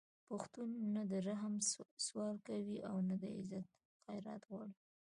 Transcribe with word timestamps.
پښتون 0.27 0.69
نه 0.95 1.03
د 1.11 1.13
رحم 1.27 1.55
سوال 2.05 2.35
کوي 2.47 2.77
او 2.89 2.97
نه 3.09 3.15
د 3.21 3.23
عزت 3.37 3.65
خیرات 4.05 4.41
غواړي 4.49 4.75